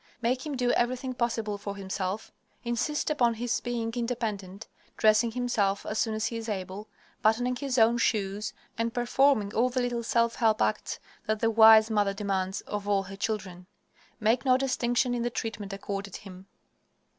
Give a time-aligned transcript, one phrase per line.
[0.19, 2.31] Make him do everything possible for himself.
[2.63, 6.87] Insist upon his being independent; dressing himself as soon as he is able,
[7.21, 11.91] buttoning his own shoes, and performing all the little self help acts that the wise
[11.91, 13.67] mother demands of all her children.
[14.19, 16.47] Make no distinction in the treatment accorded him.